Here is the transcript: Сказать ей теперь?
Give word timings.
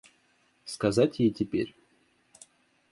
Сказать 0.65 1.19
ей 1.19 1.29
теперь? 1.29 1.75